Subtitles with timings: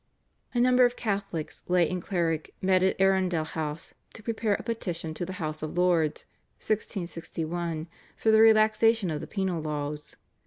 [0.55, 5.13] A number of Catholics, lay and cleric, met at Arundel House to prepare a petition
[5.13, 6.25] to the House of Lords
[6.57, 7.85] (1661)
[8.17, 10.15] for the relaxation of the Penal Laws.